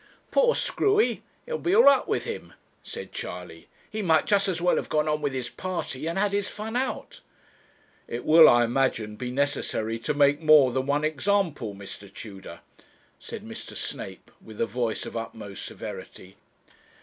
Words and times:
'Poor 0.31 0.55
Screwy 0.55 1.21
it 1.45 1.51
will 1.53 1.59
be 1.59 1.75
all 1.75 1.87
up 1.87 2.07
with 2.07 2.25
him,' 2.25 2.53
said 2.81 3.11
Charley. 3.11 3.67
'He 3.87 4.01
might 4.01 4.25
just 4.25 4.47
as 4.47 4.59
well 4.59 4.77
have 4.77 4.89
gone 4.89 5.07
on 5.07 5.21
with 5.21 5.31
his 5.33 5.47
party 5.47 6.07
and 6.07 6.17
had 6.17 6.33
his 6.33 6.49
fun 6.49 6.75
out.' 6.75 7.21
'It 8.07 8.25
will, 8.25 8.49
I 8.49 8.63
imagine, 8.63 9.15
be 9.15 9.29
necessary 9.29 9.99
to 9.99 10.15
make 10.15 10.41
more 10.41 10.71
than 10.71 10.87
one 10.87 11.03
example, 11.05 11.75
Mr. 11.75 12.11
Tudor,' 12.11 12.61
said 13.19 13.43
Mr. 13.47 13.75
Snape, 13.75 14.31
with 14.43 14.59
a 14.59 14.65
voice 14.65 15.05
of 15.05 15.15
utmost 15.15 15.63
severity. 15.65 16.35